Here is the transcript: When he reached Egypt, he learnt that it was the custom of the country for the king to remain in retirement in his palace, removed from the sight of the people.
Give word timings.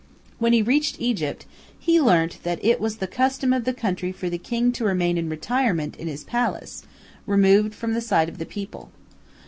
When 0.39 0.51
he 0.51 0.63
reached 0.63 0.99
Egypt, 0.99 1.45
he 1.77 2.01
learnt 2.01 2.39
that 2.41 2.57
it 2.65 2.81
was 2.81 2.95
the 2.97 3.05
custom 3.05 3.53
of 3.53 3.65
the 3.65 3.71
country 3.71 4.11
for 4.11 4.31
the 4.31 4.39
king 4.39 4.71
to 4.71 4.83
remain 4.83 5.15
in 5.15 5.29
retirement 5.29 5.95
in 5.95 6.07
his 6.07 6.23
palace, 6.23 6.81
removed 7.27 7.75
from 7.75 7.93
the 7.93 8.01
sight 8.01 8.27
of 8.27 8.39
the 8.39 8.47
people. 8.47 8.89